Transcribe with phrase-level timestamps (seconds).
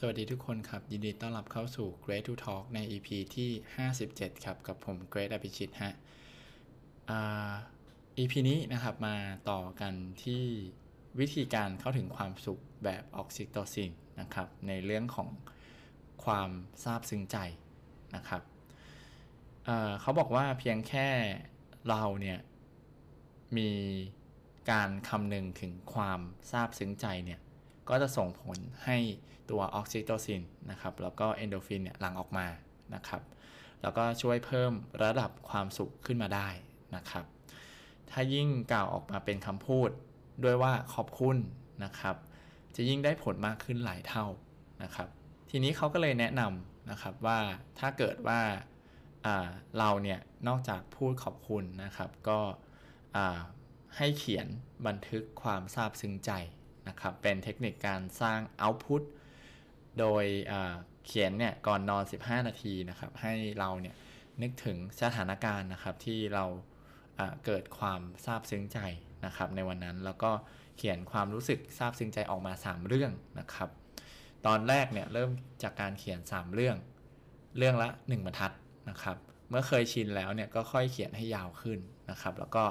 [0.00, 3.50] สวัสดีทุกคนครับ ยินดีต้อนรับเข้าสู่ Great to Talk ใน EP ที่
[3.96, 5.92] 57 ครับ กับผม Great อภิชิตฮะ
[7.10, 7.52] อ่า
[8.18, 9.16] EP นี้นะครับมา
[9.50, 10.44] ต่อกันที่
[11.20, 13.90] วิธีการเข้าถึงความสุขแบบออกซิโตซิน
[14.20, 15.28] นะครับ ในเรื่องของ
[16.24, 16.50] ความ
[16.82, 17.36] ซาบซึ้งใจ
[18.16, 18.42] นะครับ
[19.64, 21.08] เเขาบอกว่าเพียงแค่
[21.88, 22.38] เราเนี่ย
[23.56, 23.70] มี
[24.70, 26.20] การคำนึงถึงความ
[26.50, 27.40] ซาบซึ้งใจเนี่ย
[27.88, 28.96] ก็จะส่งผลให้
[29.50, 32.46] ตัวออกซิโตซินนะครับแล้วก็เอนโดฟินเนี่ยหลั่งออกมา
[32.94, 33.22] นะครับ
[33.82, 36.48] แล้วก็ช่วยเพิ่มระดับความสุขขึ้นมาได้
[36.96, 37.24] นะครับ
[38.10, 39.90] ถ้ายิ่งกล่าวออกมาเป็นคำพูด
[40.44, 41.36] ด้วยว่าขอบคุณ
[41.84, 42.16] นะครับ
[42.76, 44.26] จะยิ่งได้ผลมากขึ้นหลายเท่า
[44.82, 45.08] นะครับ
[45.50, 47.38] ทีนี้เขาก็เลยแนะนำนะครับว่า
[47.78, 48.40] ถ้าเกิดว่า
[49.78, 52.38] เราเนี่ยนอกจากพูดขอบคุณนะครับ ก็
[53.96, 54.46] ให้เขียน
[54.86, 56.30] บันทึกความซาบซึ้งใจ
[56.88, 59.02] นะครับ เป็นเทคนิคการสร้าง output
[59.98, 60.24] โดย
[61.06, 63.94] เขียนเนี่ยก่อนนอน 15 นาทีนะครับ ให้เราเนี่ย
[64.42, 66.44] นึกถึงสถานการณ์นะครับที่เรา
[67.44, 68.78] เกิดความซาบซึ้งใจ
[69.26, 70.30] นะครับในวันนั้นแล้วก็
[70.76, 73.68] เขียนความรู้สึกซาบซึ้งใจออกมา 3 เรื่องนะครับ
[74.46, 75.30] ตอนแรกเนี่ยเริ่ม
[75.62, 76.76] จากการเขียน 3 เรื่อง
[77.58, 78.52] เรื่องละ 1บรรทัด
[78.90, 79.16] นะครับ
[79.50, 81.78] เมื่อเคยชินแล้วเนี่ยก็ค่อยเขียนให้ยาวขึ้น
[82.10, 82.64] นะครับ แล้วก็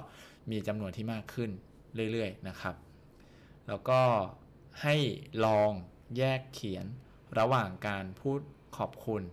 [0.51, 1.49] มีจำนวนที่มากขึ้น
[2.11, 2.75] เรื่อยๆนะครับ
[3.67, 4.01] แล้วก็
[4.81, 4.95] ให้
[5.45, 5.71] ลอง
[6.17, 6.85] แยกเขียน
[7.39, 8.41] ระหว่างการพูด
[8.77, 9.23] ขอบคุณ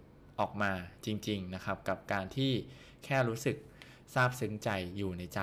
[0.40, 0.72] ออกมา
[1.04, 2.52] จริง ๆนะครับ กับการที่
[3.04, 3.56] แค่รู้สึก
[4.14, 5.40] ซาบซึ้งใจอยู่ในใจ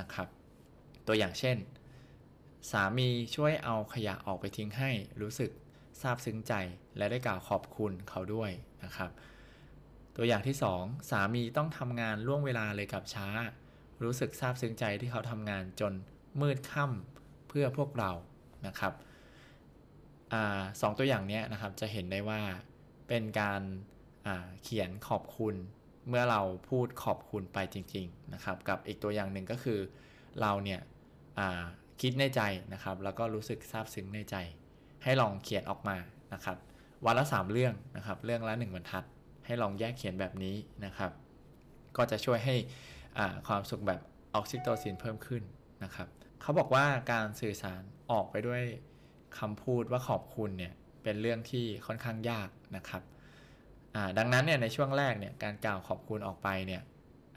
[0.00, 0.28] นะครับ
[1.06, 1.56] ตัวอย่างเช่น
[2.70, 5.50] สามีช่วยเอาขยะออกไปทิ้งให้รู้สึก
[6.00, 6.54] ซาบซึ้งใจ
[6.96, 8.50] และได้กล่าวขอบคุณเขาด้วย
[8.84, 9.10] นะครับ
[10.16, 13.28] ตัวอย่างที่ 2 สามีต้องทำงานล่วงเวลาเลยกับช้า
[14.02, 15.92] รู้สึกซาบซึ้งใจที่เขาทำงานจน
[16.40, 17.19] มืดค่ำ
[17.50, 18.10] เพื่อพวกเรา
[18.66, 18.92] นะครับ
[20.32, 20.34] อ
[20.80, 22.40] สองตัวอย่างนี้นะครับจะเห็นได้ว่า
[23.08, 23.62] เป็นการ
[24.62, 25.54] เขียนขอบคุณ
[26.08, 29.78] เมื่อเราพูดขอบคุณไปจริง ๆนะครับ กับอีกตัวอย่างหนึ่งก็คือ
[30.40, 30.80] เราเนี่ย
[32.00, 32.40] คิดในใจ
[32.72, 34.36] นะครับ แล้วก็รู้สึกซาบซึ้งในใจ
[35.04, 35.96] ให้ลองเขียนออกมา
[36.34, 36.56] นะครับ
[37.06, 39.04] วันละ 3 เรื่องนะครับ เรื่องละ 1บรรทัด
[39.46, 41.10] ให้ลองแยกเขียนแบบนี้นะครับ
[41.96, 42.54] ก็จะช่วยให้
[43.46, 44.00] ความสุขแบบ
[44.34, 45.42] ออกซิโตซินเพิ่มขึ้น
[45.84, 46.08] นะครับ
[46.42, 48.62] เขาบอกว่าการสื่อสารออกไปด้วย
[49.38, 53.02] คำพูดว่าขอบคุณเนี่ยเป็นเรื่องที่ค่อนข้างยากนะครับ
[54.18, 56.82] ดังนั้นเนี่ยในช่วงแรกเนี่ยการกล่าวขอบคุณออกไปเนี่ย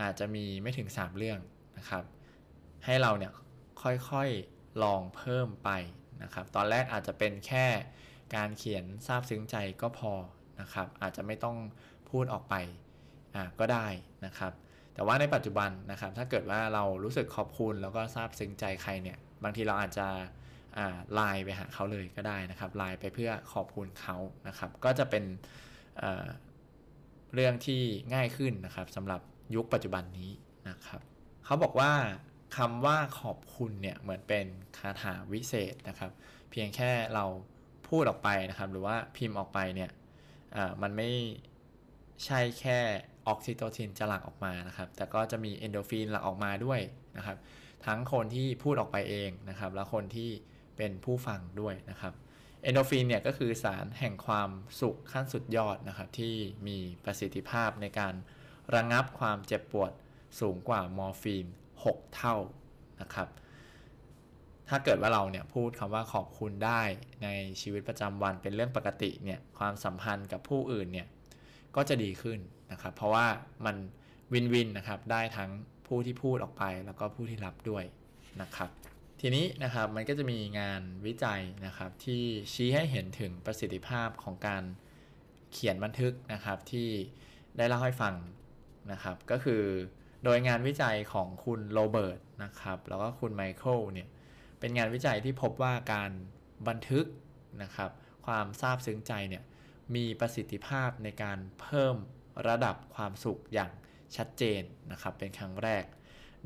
[0.02, 1.40] อาจจะมีไม่ถึง 3 เรื่อง
[1.78, 2.04] นะครับ
[2.86, 3.32] ให้เราเนี่ย
[3.82, 5.70] ค่อยๆลองเพิ่มไป
[6.24, 7.66] นะครับ ตอนแรกอาจจะเป็นแค่
[8.36, 10.14] การเขียนซาบซึ้งใจก็พอ
[10.62, 11.58] นะครับ อาจจะไม่ต้อง
[12.10, 12.56] พูดออกไป
[13.60, 13.88] ก็ได้
[14.26, 14.54] นะครับ
[14.94, 20.08] แต่ว่าในปัจจุบันนะครับ ถ้าเกิดว่าเรารู้สึกขอบคุณแล้วก็ซาบซึ้งใจใครเนี่ย บางทีเราอาจจะ
[21.14, 24.18] ไลน์ไปหาเขาเลยก็ได้นะครับไลน์ไปเพื่อขอบคุณเขา
[24.48, 25.24] นะครับ ก็จะเป็น
[25.98, 27.82] เเรื่องที่
[28.14, 29.22] ง่ายขึ้นนะครับสำหรับ
[29.56, 30.32] ยุคปัจจุบันนี้
[30.70, 31.02] นะครับ
[31.46, 31.94] เขาบอกว่า
[32.58, 34.46] คำว่าขอบคุณเนี่ยเหมือนเป็น
[34.78, 36.12] คาถาวิเศษนะครับ
[36.52, 37.26] เพียงแค่เรา
[37.90, 39.92] พูดออกไปนะครับ หรือว่าพิมพ์ออกไปเนี่ย
[40.82, 41.10] มันไม่
[42.26, 42.80] ใช่แค่
[43.28, 46.80] ออกซิโตซินจะหลั่งออกมานะครับ แต่ก็จะมีเอนโดฟินหลั่งออกมาด้วย
[47.18, 47.38] นะครับ
[47.86, 50.30] ทั้งคนที่พูดออกไปเองนะครับ และคนที่
[50.78, 52.14] เป็นผู้ฟังด้วยนะครับ
[52.64, 54.50] เอนโดฟินเนี่ยก็คือสารแห่งความ
[54.82, 56.36] สุขขั้นสุดยอดนะครับ ที่
[56.68, 58.14] มีประสิทธิภาพในการ
[58.76, 59.92] ระงงับความเจ็บปวด
[60.40, 61.46] สูงกว่ามอร์ฟีน
[61.82, 62.36] 6 เท่า
[63.02, 63.30] นะครับ
[64.70, 66.82] ถ้าเกิดว่าเราเนี่ยพูดคำว่าขอบคุณได้
[67.24, 67.28] ใน
[67.62, 71.08] ชีวิตประจำวันเป็นเรื่องปกติเนี่ยความสัมพันธ์กับผู้อื่นเนี่ย
[71.76, 72.40] ก็จะดีขึ้น
[72.72, 73.28] นะครับ เพราะว่า
[73.66, 73.76] มัน
[74.34, 75.52] วินวินนะครับได้ทั้ง
[75.88, 77.84] ผู้ที่พูดออกไปแล้วก็ผู้ที่รับด้วย
[78.42, 78.70] นะครับ
[79.22, 82.24] ทีนี้นะครับมันก็จะมีงานวิจัยนะครับ ที่
[82.54, 84.64] ชี้ให้เห็นถึงประสิทธิภาพของการ
[85.52, 86.90] เขียนบันทึกนะครับที่
[87.58, 88.16] ได้เล่าให้ฟัง
[88.92, 89.62] นะครับ ก็คือ
[90.24, 94.08] โดยงานวิจัยของคุณโรเบิร์ตนะครับ แล้วก็คุณไมเคิลเนี่ย
[94.60, 96.12] เป็นงานวิจัยที่พบว่าการ
[96.68, 97.06] บันทึก
[97.64, 97.92] นะครับ
[98.26, 99.44] ความซาบซึ้งใจเนี่ย
[99.96, 101.96] มีประสิทธิภาพในการเพิ่ม
[102.48, 103.72] ระดับความสุขอย่าง
[104.16, 105.86] ชัดเจนนะครับเป็นครั้งแรก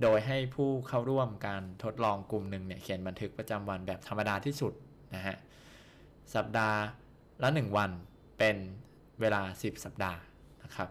[0.01, 4.73] โดยให้ผู้เข้าร่วมการทดลองกลุ่มหนึ่งเนี่ยเขียนบันทึกประจำวันแบบธรรมดาที่สุด
[5.15, 5.35] นะฮะ
[6.35, 6.79] สัปดาห์
[7.43, 7.91] ละ 1 วัน
[8.39, 8.57] เป็น
[9.19, 10.19] เวลา 10 สัปดาห์
[10.63, 10.89] นะครับ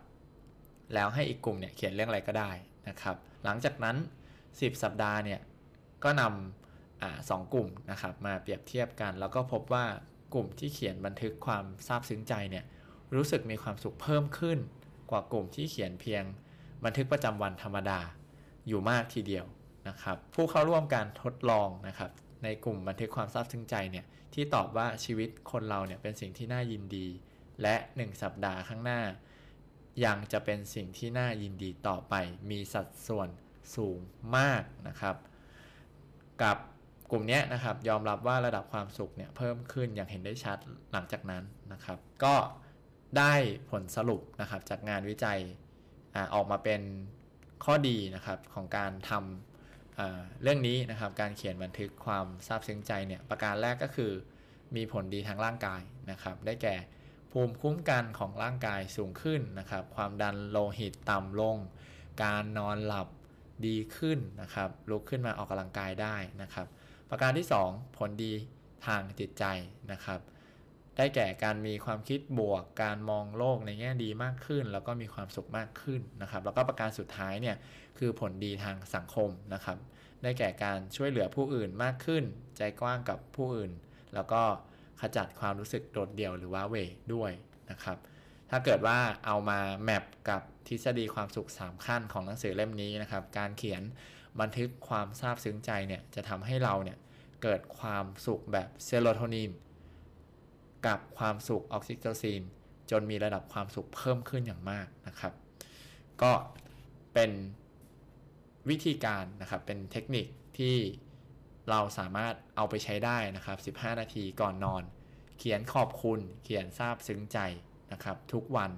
[0.95, 2.51] แล้วให้อีกกลุ่มเนี่ยเขียนเรื่องอะไรก็ได้
[2.89, 3.97] นะครับ หลังจากนั้น
[4.41, 5.41] 10 สัปดาห์เนี่ย
[6.05, 9.87] ก็นำสองกลุ่มนะครับมาเปรียบเทียบกัน แล้วก็พบว่า
[10.35, 12.65] กลุ่มที่เขียนบันทึกความซาบซึ้งใจเนี่ย
[13.15, 14.59] รู้สึกมีความสุขเพิ่มขึ้น
[15.11, 16.25] กว่ากลุ่มที่เขียนเพียง
[16.85, 18.01] บันทึกประจำวันธรรมดา
[18.67, 19.45] อยู่มากทีเดียว
[19.89, 22.11] นะครับผู้เข้าร่วมการทดลองนะครับ
[22.45, 27.07] ในในกลุ่มบันทึกความซาบซึ้งใจเนี่ยที่ตอบว่าชีวิตคนเราเนี่ยเป็นสิ่งที่น่ายินดี
[27.63, 29.03] และ 1 สัปดาห์ข้างหน้า
[30.05, 32.15] ยังจะเป็นสิ่งที่น่ายินดีต่อไป
[32.51, 33.29] มีสัดส่วน
[33.77, 33.99] สูง
[34.37, 35.17] มากนะครับ
[36.43, 36.59] กับ
[37.11, 40.59] กลุ่มนี้นะครับยอมรับว่าระดับความสุขเนี่ยเพิ่มขึ้นอย่างเห็นได้ชัด
[40.93, 41.43] หลังจากนั้น
[41.73, 42.35] นะครับ ก็
[43.19, 43.35] ได้
[43.71, 45.41] ผลสรุปนะครับจากงานวิจัย
[46.15, 46.83] อออกมาเป็น
[47.65, 54.13] ข้อดีนะครับของการทำเรื่องนี้นะครับ การเขียนบันทึกความซาบซึ้งใจเนี่ยประการแรกก็คือ
[54.77, 56.77] มีผลดีทางร่างกายนะครับ ได้แก่
[57.33, 61.57] ภูมิคุ้มกันของร่างกายสูงขึ้นนะครับ ความดันโลหิตต่ำลง
[62.25, 63.09] การนอนหลับ
[63.67, 66.67] ดีขึ้นนะครับลุกขึ้นมาออกกำลังกายได้นะครับ
[67.11, 68.33] ประการที่ 2 ผลดี
[68.87, 69.45] ทางจิตใจ
[69.93, 70.21] นะครับ
[70.97, 77.57] ได้แก่การมีความคิดบวก การมองโลกในแง่ดีมากขึ้น แล้วก็มีความสุขมากขึ้นนะครับ แล้วก็ประการสุดท้ายเนี่ย
[77.99, 79.79] คือผลดีทางสังคมนะครับ
[80.23, 82.25] ได้แก่การช่วยเหลือผู้อื่นมากขึ้น
[82.57, 83.73] ใจกว้างกับผู้อื่น
[84.15, 84.43] แล้วก็
[85.01, 86.75] ขจัดความรู้สึกโดดเดี่ยวหรือว่าเว
[87.15, 87.33] ด้วย
[87.71, 87.99] นะครับ
[88.51, 93.83] ถ้าเกิดว่าเอามาแมปกับทฤษฎีความสุข 3 ขั้นของหนังสือเล่มนี้นะครับ การเขียน
[94.41, 96.99] บันทึกความซาบซึ้งใจเนี่ยจะทำให้เราเนี่ย
[97.43, 99.51] เกิดความสุขแบบเซโรโทนิน
[100.87, 102.43] กับความสุขออกซิโตซิน
[102.91, 105.33] จนมีระดับความสุขเพิ่มขึ้นอย่างมากนะครับ
[106.23, 106.33] ก็
[107.15, 107.31] เป็น
[108.69, 110.27] วิธีการนะครับเป็นเทคนิค
[110.59, 110.77] ที่
[111.71, 114.83] เราสามารถเอาไปใช้ได้นะครับ 15 นาทีก่อนนอน
[115.39, 117.39] เขียนขอบคุณ เขียนซาบซึ้งใจ
[117.93, 118.71] นะครับ ทุกวัน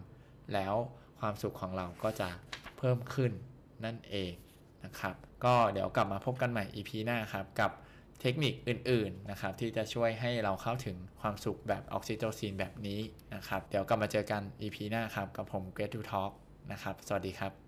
[0.55, 0.75] แล้ว
[1.21, 2.31] ความสุขของเราก็จะ
[2.79, 3.33] เพิ่มขึ้น
[3.85, 4.33] นั่นเอง
[4.85, 5.15] นะครับ
[5.45, 7.71] ก็เดี๋ยวกลับมาพบกันใหม่ EP หน้าครับ กับ
[8.21, 13.01] เทคนิคอื่นๆนะครับ ที่จะช่วยให้เราเข้าถึงความสุขแบบออกซิโตซินแบบนี้
[13.35, 16.33] นะครับ เดี๋ยวกลับมาเจอกัน EP หน้าครับ กับผม Great to Talk
[16.73, 17.68] นะครับ สวัสดีครับ